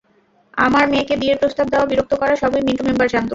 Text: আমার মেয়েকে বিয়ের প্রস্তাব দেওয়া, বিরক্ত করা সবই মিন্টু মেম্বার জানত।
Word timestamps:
আমার 0.57 0.83
মেয়েকে 0.91 1.15
বিয়ের 1.17 1.39
প্রস্তাব 1.41 1.65
দেওয়া, 1.69 1.89
বিরক্ত 1.91 2.13
করা 2.15 2.33
সবই 2.35 2.61
মিন্টু 2.67 2.83
মেম্বার 2.87 3.07
জানত। 3.07 3.29